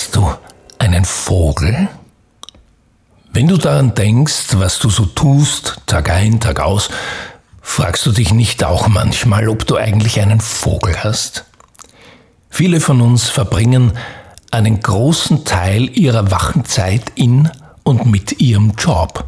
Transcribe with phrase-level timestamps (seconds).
[0.00, 0.32] Hast du
[0.78, 1.88] einen Vogel?
[3.34, 6.88] Wenn du daran denkst, was du so tust, Tag ein, Tag aus,
[7.60, 11.44] fragst du dich nicht auch manchmal, ob du eigentlich einen Vogel hast?
[12.48, 13.92] Viele von uns verbringen
[14.50, 17.50] einen großen Teil ihrer wachen Zeit in
[17.82, 19.26] und mit ihrem Job.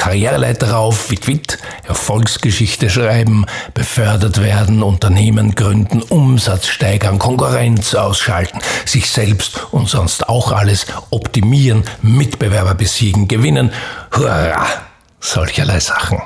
[0.00, 3.44] Karriereleiter rauf, wit wit, Erfolgsgeschichte schreiben,
[3.74, 11.84] befördert werden, Unternehmen gründen, Umsatz steigern, Konkurrenz ausschalten, sich selbst und sonst auch alles optimieren,
[12.00, 13.72] Mitbewerber besiegen, gewinnen,
[14.16, 14.66] hurra,
[15.20, 16.22] solcherlei Sachen.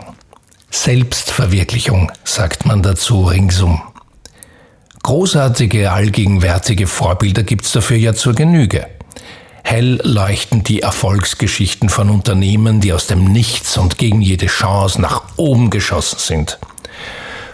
[0.70, 3.83] Selbstverwirklichung, sagt man dazu ringsum.
[5.02, 8.86] Großartige, allgegenwärtige Vorbilder gibt's dafür ja zur Genüge.
[9.64, 15.22] Hell leuchten die Erfolgsgeschichten von Unternehmen, die aus dem Nichts und gegen jede Chance nach
[15.36, 16.59] oben geschossen sind.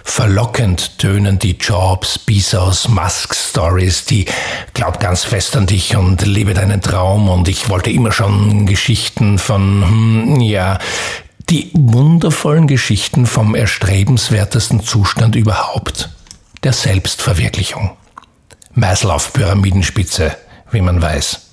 [0.02, 4.27] Verlockend tönen die Jobs, Bezos, Musk Stories, die
[4.74, 9.38] glaub ganz fest an dich und lebe deinen Traum und ich wollte immer schon Geschichten
[9.38, 10.79] von, hm, ja,
[11.48, 16.10] die wundervollen Geschichten vom erstrebenswertesten Zustand überhaupt,
[16.65, 17.92] der Selbstverwirklichung.
[18.74, 20.37] Maslow-Pyramidenspitze,
[20.73, 21.49] wie man weiß.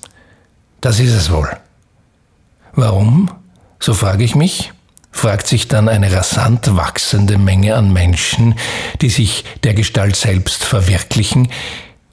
[0.80, 1.50] Das ist es wohl.
[2.72, 3.30] Warum?
[3.80, 4.72] So frage ich mich,
[5.10, 8.54] fragt sich dann eine rasant wachsende Menge an Menschen,
[9.00, 11.48] die sich der Gestalt selbst verwirklichen,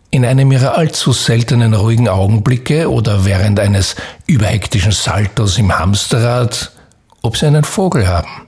[0.09, 3.95] in einem ihrer allzu seltenen ruhigen Augenblicke oder während eines
[4.27, 6.71] überhektischen Saltos im Hamsterrad,
[7.21, 8.47] ob sie einen Vogel haben.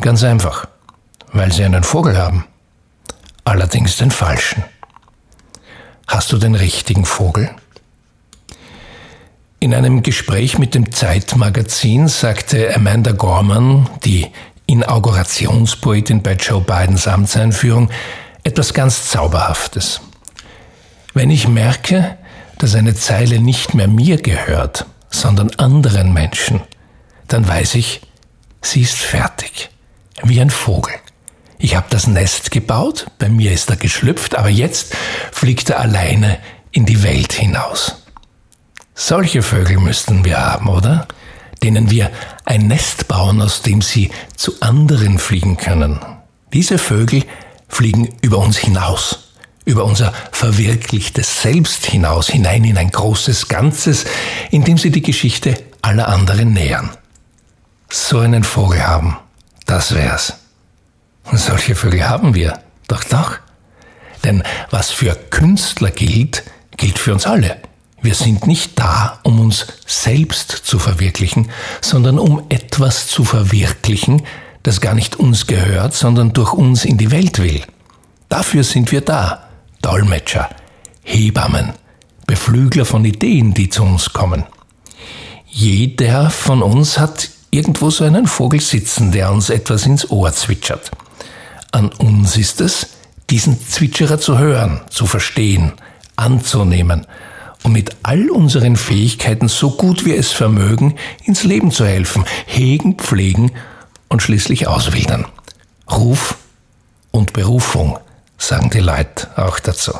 [0.00, 0.66] Ganz einfach,
[1.32, 2.44] weil sie einen Vogel haben.
[3.44, 4.64] Allerdings den falschen.
[6.06, 7.50] Hast du den richtigen Vogel?
[9.62, 14.26] In einem Gespräch mit dem Zeitmagazin sagte Amanda Gorman, die
[14.66, 17.88] Inaugurationspoetin bei Joe Bidens Amtseinführung,
[18.42, 20.00] etwas ganz Zauberhaftes.
[21.14, 22.18] Wenn ich merke,
[22.58, 26.60] dass eine Zeile nicht mehr mir gehört, sondern anderen Menschen,
[27.28, 28.00] dann weiß ich,
[28.62, 29.70] sie ist fertig,
[30.24, 30.94] wie ein Vogel.
[31.58, 34.96] Ich habe das Nest gebaut, bei mir ist er geschlüpft, aber jetzt
[35.30, 36.40] fliegt er alleine
[36.72, 38.01] in die Welt hinaus.
[38.94, 41.06] Solche Vögel müssten wir haben, oder?
[41.62, 42.10] Denen wir
[42.44, 46.00] ein Nest bauen, aus dem sie zu anderen fliegen können.
[46.52, 47.24] Diese Vögel
[47.68, 49.30] fliegen über uns hinaus,
[49.64, 54.04] über unser verwirklichtes Selbst hinaus, hinein in ein großes Ganzes,
[54.50, 56.90] in dem sie die Geschichte aller anderen nähern.
[57.88, 59.16] So einen Vogel haben,
[59.66, 60.34] das wär's.
[61.32, 63.38] Solche Vögel haben wir, doch doch.
[64.24, 66.42] Denn was für Künstler gilt,
[66.76, 67.56] gilt für uns alle.
[68.02, 74.22] Wir sind nicht da, um uns selbst zu verwirklichen, sondern um etwas zu verwirklichen,
[74.64, 77.62] das gar nicht uns gehört, sondern durch uns in die Welt will.
[78.28, 79.48] Dafür sind wir da.
[79.82, 80.50] Dolmetscher,
[81.04, 81.74] Hebammen,
[82.26, 84.44] Beflügler von Ideen, die zu uns kommen.
[85.46, 90.90] Jeder von uns hat irgendwo so einen Vogel sitzen, der uns etwas ins Ohr zwitschert.
[91.70, 92.88] An uns ist es,
[93.30, 95.72] diesen Zwitscherer zu hören, zu verstehen,
[96.16, 97.06] anzunehmen
[97.62, 102.96] um mit all unseren Fähigkeiten so gut wir es vermögen, ins Leben zu helfen, hegen,
[102.96, 103.52] pflegen
[104.08, 105.26] und schließlich auswildern.
[105.90, 106.36] Ruf
[107.10, 107.98] und Berufung,
[108.38, 109.92] sagen die Leute auch dazu.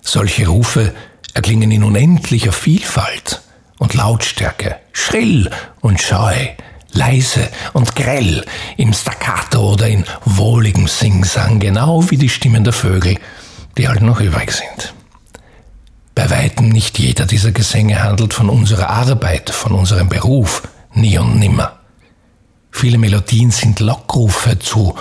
[0.00, 0.94] Solche Rufe
[1.34, 3.42] erklingen in unendlicher Vielfalt
[3.78, 5.50] und Lautstärke, schrill
[5.80, 6.34] und scheu,
[6.92, 8.44] leise und grell,
[8.76, 13.16] im Staccato oder in wohligem Singsang, genau wie die Stimmen der Vögel,
[13.76, 14.93] die halt noch übrig sind.
[16.14, 21.38] Bei weitem nicht jeder dieser Gesänge handelt von unserer Arbeit, von unserem Beruf, nie und
[21.38, 21.80] nimmer.
[22.70, 24.94] Viele Melodien sind Lockrufe zu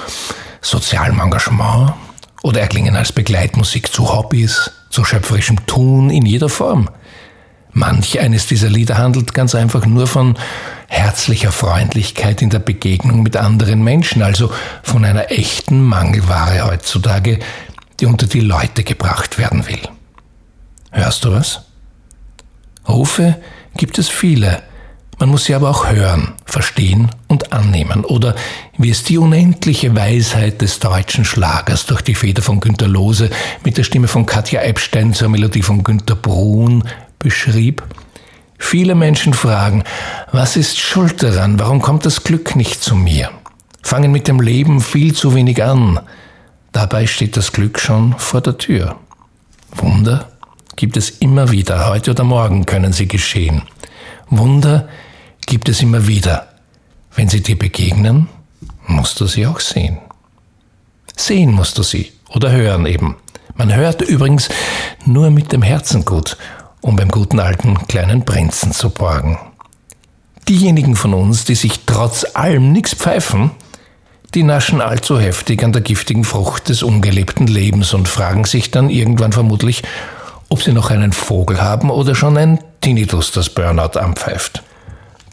[0.62, 1.94] sozialem Engagement
[2.42, 6.90] oder erklingen als Begleitmusik zu Hobbys, zu schöpferischem Tun in jeder Form.
[7.72, 10.36] Manch eines dieser Lieder handelt ganz einfach nur von
[10.88, 14.52] herzlicher Freundlichkeit in der Begegnung mit anderen Menschen, also
[14.84, 17.40] von einer echten Mangelware heutzutage,
[18.00, 19.82] die unter die Leute gebracht werden will.
[20.94, 21.62] Hörst du was?
[22.88, 23.36] Rufe
[23.76, 24.62] gibt es viele.
[25.20, 28.06] Man muss sie aber auch hören, verstehen und annehmen.
[28.06, 28.36] Oder
[28.78, 33.30] wie es die unendliche Weisheit des deutschen Schlagers durch die Feder von Günter Lose
[33.64, 36.84] mit der Stimme von Katja Epstein zur Melodie von Günter Brun
[37.20, 37.84] beschrieb.
[38.60, 39.84] Viele Menschen fragen,
[40.32, 41.60] was ist schuld daran?
[41.60, 43.32] Warum kommt das Glück nicht zu mir?
[43.82, 46.00] Fangen mit dem Leben viel zu wenig an.
[46.72, 48.96] Dabei steht das Glück schon vor der Tür.
[49.76, 50.33] Wunder?
[50.76, 53.64] Gibt es immer wieder, heute oder morgen können sie geschehen.
[54.30, 54.88] Wunder
[55.46, 56.48] gibt es immer wieder.
[57.16, 58.28] Wenn sie dir begegnen,
[58.88, 60.00] musst du sie auch sehen.
[61.16, 63.18] Sehen musst du sie oder hören eben.
[63.56, 64.50] Man hört übrigens
[65.06, 66.38] nur mit dem Herzen gut
[66.84, 69.40] um beim guten alten kleinen Prinzen zu borgen.
[70.50, 73.52] Diejenigen von uns, die sich trotz allem nichts pfeifen,
[74.36, 78.90] die naschen allzu heftig an der giftigen Frucht des ungelebten Lebens und fragen sich dann
[78.90, 79.84] irgendwann vermutlich,
[80.54, 84.62] ob sie noch einen Vogel haben oder schon ein Tinnitus das Burnout anpfeift.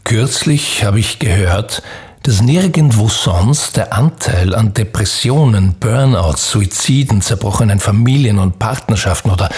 [0.03, 1.83] Kürzlich habe ich gehört,
[2.23, 9.49] dass nirgendwo sonst der Anteil an Depressionen, Burnouts, Suiziden, zerbrochenen Familien und Partnerschaften oder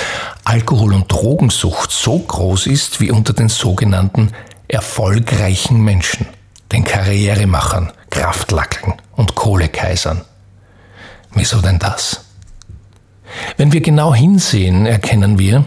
[0.44, 4.33] Alkohol- und Drogensucht so groß ist wie unter den sogenannten
[4.68, 6.25] erfolgreichen Menschen,
[6.74, 10.25] den Karrieremachern, Kraftlackeln und Kohlekaisern.
[11.33, 12.25] Wieso denn das?
[13.57, 15.65] Wenn wir genau hinsehen, erkennen wir,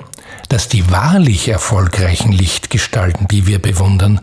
[0.49, 4.21] dass die wahrlich erfolgreichen Lichtgestalten, die wir bewundern,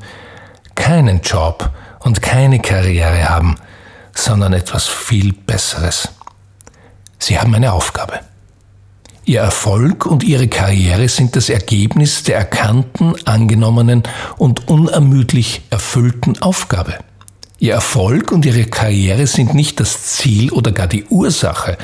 [0.75, 3.55] keinen Job und keine Karriere haben,
[4.15, 6.09] sondern etwas viel Besseres.
[7.19, 8.19] Sie haben eine Aufgabe.
[9.25, 14.03] Ihr Erfolg und ihre Karriere sind das Ergebnis der erkannten, angenommenen
[14.37, 16.95] und unermüdlich erfüllten Aufgabe.
[17.57, 21.77] Ihr Erfolg und ihre Karriere sind nicht das Ziel oder gar die Ursache,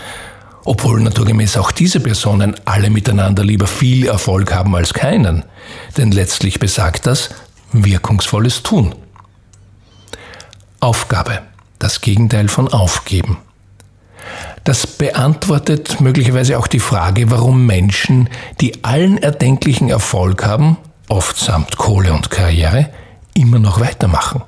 [0.65, 5.43] obwohl naturgemäß auch diese Personen alle miteinander lieber viel Erfolg haben als keinen,
[5.97, 7.29] denn letztlich besagt das
[7.71, 8.95] wirkungsvolles Tun.
[10.79, 11.41] Aufgabe,
[11.77, 13.37] das Gegenteil von Aufgeben.
[14.63, 18.29] Das beantwortet möglicherweise auch die Frage, warum Menschen,
[18.61, 20.77] die allen erdenklichen Erfolg haben,
[21.07, 22.89] oft samt Kohle und Karriere,
[23.33, 24.43] immer noch weitermachen.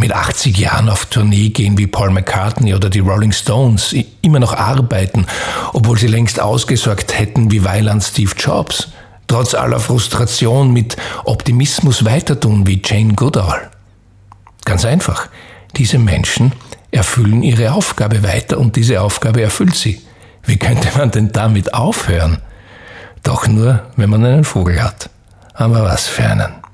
[0.00, 4.54] Mit 80 Jahren auf Tournee gehen wie Paul McCartney oder die Rolling Stones, immer noch
[4.54, 5.26] arbeiten,
[5.72, 8.92] obwohl sie längst ausgesorgt hätten wie Weiland Steve Jobs,
[9.26, 13.70] trotz aller Frustration mit Optimismus weitertun wie Jane Goodall.
[14.64, 15.28] Ganz einfach,
[15.76, 16.52] diese Menschen
[16.92, 20.00] erfüllen ihre Aufgabe weiter und diese Aufgabe erfüllt sie.
[20.44, 22.38] Wie könnte man denn damit aufhören?
[23.24, 25.10] Doch nur, wenn man einen Vogel hat.
[25.54, 26.67] Aber was für einen.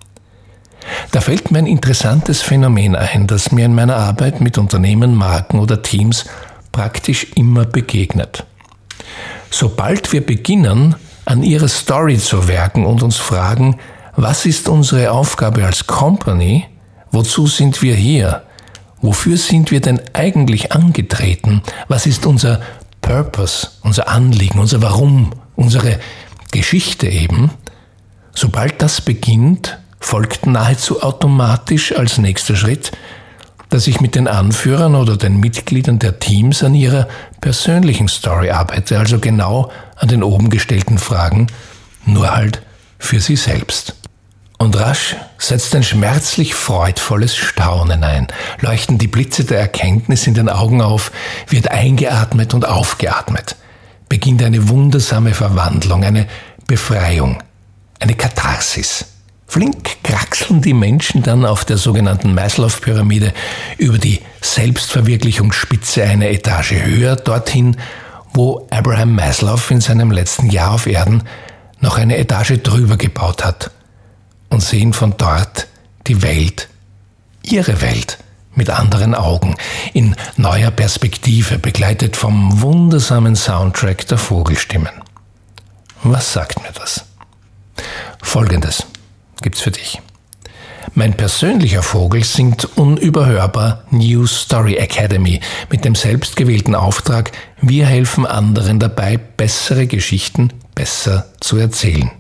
[1.11, 5.59] Da fällt mir ein interessantes Phänomen ein, das mir in meiner Arbeit mit Unternehmen, Marken
[5.59, 6.25] oder Teams
[6.73, 8.45] praktisch immer begegnet.
[9.51, 13.77] Sobald wir beginnen, an ihrer Story zu werken und uns fragen,
[14.17, 16.67] was ist unsere Aufgabe als Company,
[17.11, 18.43] wozu sind wir hier,
[19.05, 21.61] Wofür sind wir denn eigentlich angetreten?
[21.89, 22.63] Was ist unser
[23.03, 26.01] Purpose, unser Anliegen, unser Warum, unsere
[26.53, 27.51] Geschichte eben?
[28.35, 32.93] Sobald das beginnt, folgt nahezu automatisch als nächster Schritt,
[33.71, 37.09] dass ich mit den Anführern oder den Mitgliedern der Teams an ihrer
[37.41, 41.47] persönlichen Story arbeite, also genau an den oben gestellten Fragen,
[42.05, 42.63] nur halt
[42.99, 43.97] für sie selbst.
[44.59, 48.29] Und rasch setzt ein schmerzlich freudvolles Staunen ein,
[48.61, 51.11] leuchten die Blitze der Erkenntnis in den Augen auf,
[51.49, 53.57] wird eingeatmet und aufgeatmet,
[54.09, 56.29] beginnt eine wundersame Verwandlung, eine
[56.67, 57.43] Befreiung,
[57.99, 59.07] eine Katharsis.
[59.55, 63.33] Flink kraxeln die Menschen dann auf der sogenannten Maslow-Pyramide
[63.79, 67.77] über die Selbstverwirklichungsspitze eine Etage höher, dorthin,
[68.33, 71.23] wo Abraham Maslow in seinem letzten Jahr auf Erden
[71.79, 73.71] noch eine Etage drüber gebaut hat–
[74.49, 75.69] und sehen von dort
[76.09, 76.69] die Welt,
[77.43, 78.19] ihre Welt,
[78.57, 79.55] mit anderen Augen,
[79.93, 84.93] in neuer Perspektive, begleitet vom wundersamen Soundtrack der Vogelstimmen.
[86.03, 87.05] Was sagt mir das?
[88.21, 88.85] Folgendes
[89.43, 90.01] gibt's für dich.
[90.95, 98.79] Mein persönlicher Vogel singt unüberhörbar New Story Academy mit dem selbstgewählten Auftrag, wir helfen anderen
[98.79, 102.11] dabei, bessere Geschichten besser zu erzählen.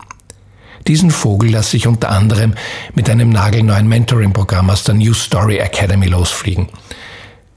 [0.86, 2.54] Diesen Vogel lasse ich unter anderem
[2.94, 6.68] mit einem nagelneuen Mentoring-Programm aus der New Story Academy losfliegen.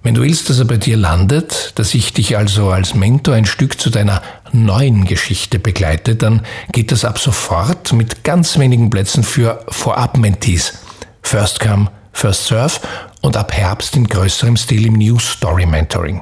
[0.07, 3.43] Wenn du willst, dass er bei dir landet, dass ich dich also als Mentor ein
[3.43, 4.21] Stück zu deiner
[4.53, 10.75] neuen Geschichte begleite, dann geht das ab sofort mit ganz wenigen Plätzen für Vorab-Mentees.
[11.23, 12.79] First come, first serve
[13.19, 16.21] und ab Herbst in größerem Stil im New Story Mentoring.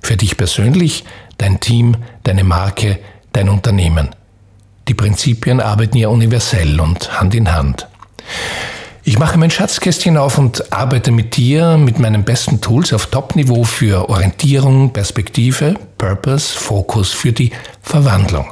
[0.00, 1.04] Für dich persönlich,
[1.36, 3.00] dein Team, deine Marke,
[3.34, 4.14] dein Unternehmen.
[4.88, 7.86] Die Prinzipien arbeiten ja universell und Hand in Hand.
[9.08, 13.62] Ich mache mein Schatzkästchen auf und arbeite mit dir, mit meinen besten Tools auf Top-Niveau
[13.62, 18.46] für Orientierung, Perspektive, Purpose, Fokus für die Verwandlung.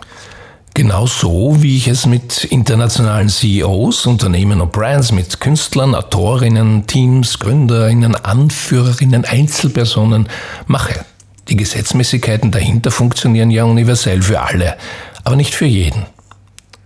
[0.73, 8.15] Genauso wie ich es mit internationalen CEOs, Unternehmen und Brands, mit Künstlern, Autorinnen, Teams, Gründerinnen,
[8.15, 10.29] Anführerinnen, Einzelpersonen
[10.69, 11.05] mache.
[11.49, 14.77] Die Gesetzmäßigkeiten dahinter funktionieren ja universell für alle,
[15.25, 16.07] aber nicht für jeden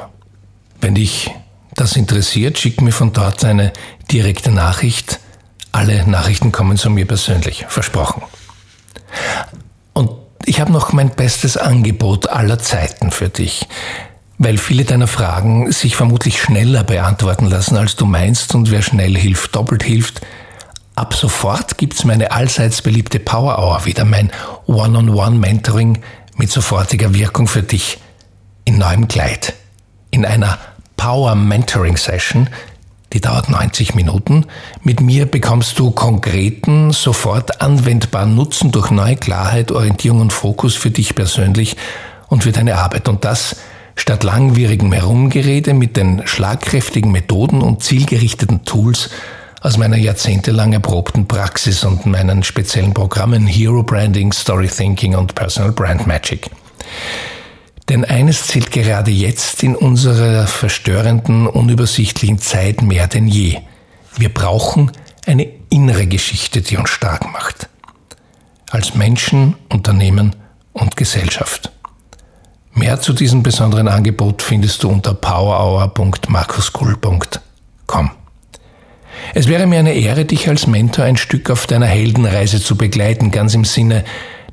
[0.81, 1.29] Wenn dich
[1.75, 3.73] das interessiert, schick mir von dort eine
[4.11, 5.19] direkte Nachricht.
[5.71, 8.23] Alle Nachrichten kommen zu mir persönlich, versprochen.
[9.93, 10.11] Und
[10.45, 13.67] ich habe noch mein bestes Angebot aller Zeiten für dich
[14.39, 19.15] weil viele deiner Fragen sich vermutlich schneller beantworten lassen, als du meinst und wer schnell
[19.15, 20.21] hilft, doppelt hilft.
[20.95, 24.31] Ab sofort gibt's meine allseits beliebte Power Hour wieder, mein
[24.65, 25.99] One-on-One-Mentoring
[26.37, 27.99] mit sofortiger Wirkung für dich
[28.63, 29.53] in neuem Kleid.
[30.09, 30.57] In einer
[30.95, 32.49] Power Mentoring Session,
[33.13, 34.45] die dauert 90 Minuten.
[34.83, 40.91] Mit mir bekommst du konkreten, sofort anwendbaren Nutzen durch neue Klarheit, Orientierung und Fokus für
[40.91, 41.75] dich persönlich
[42.27, 43.07] und für deine Arbeit.
[43.07, 43.55] Und das
[43.95, 49.09] Statt langwierigem Herumgerede mit den schlagkräftigen Methoden und zielgerichteten Tools
[49.61, 55.73] aus meiner jahrzehntelang erprobten Praxis und meinen speziellen Programmen Hero Branding, Story Thinking und Personal
[55.73, 56.49] Brand Magic.
[57.89, 63.57] Denn eines zählt gerade jetzt in unserer verstörenden, unübersichtlichen Zeit mehr denn je.
[64.15, 64.91] Wir brauchen
[65.25, 67.67] eine innere Geschichte, die uns stark macht.
[68.69, 70.35] Als Menschen, Unternehmen
[70.73, 71.71] und Gesellschaft.
[72.73, 78.11] Mehr zu diesem besonderen Angebot findest du unter powerhour.markuskuhl.com.
[79.33, 83.31] Es wäre mir eine Ehre, dich als Mentor ein Stück auf deiner Heldenreise zu begleiten,
[83.31, 84.05] ganz im Sinne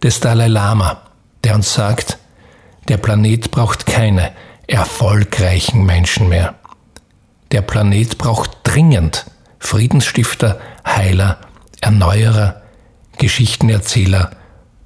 [0.02, 1.02] des Dalai Lama,
[1.44, 2.16] der uns sagt,
[2.88, 4.32] der Planet braucht keine
[4.66, 6.54] erfolgreichen Menschen mehr.
[7.52, 9.26] Der Planet braucht dringend
[9.58, 11.38] Friedensstifter, Heiler,
[11.80, 12.62] Erneuerer,
[13.18, 14.30] Geschichtenerzähler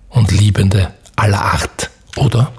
[0.08, 2.52] und Liebende aller Art, oder?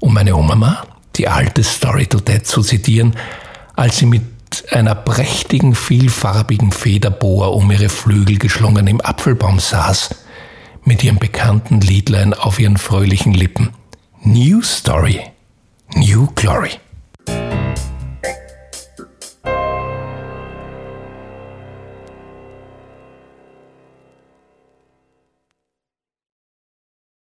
[0.00, 0.82] um meine Oma,
[1.16, 3.14] die alte Story to Dead zu zitieren,
[3.76, 4.22] als sie mit
[4.72, 10.14] einer prächtigen, vielfarbigen Federboa um ihre Flügel geschlungen im Apfelbaum saß,
[10.84, 13.70] mit ihrem bekannten Liedlein auf ihren fröhlichen Lippen.
[14.24, 15.32] New Story,
[15.96, 16.78] New Glory.